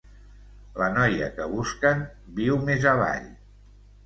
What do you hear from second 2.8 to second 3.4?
avall.